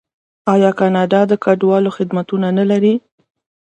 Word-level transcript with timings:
آیا 0.53 0.71
کاناډا 0.79 1.21
د 1.27 1.33
کډوالو 1.43 1.89
خدمتونه 1.97 2.47
نلري؟ 2.57 2.95